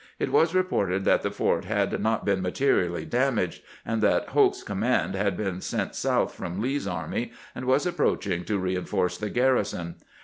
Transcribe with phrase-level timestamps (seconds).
[0.17, 5.13] It was reported that the fort had not been materially damaged, and that Hoke's command
[5.13, 9.97] had been sent south from Lee's army, and was approaching to re inforce the garrison.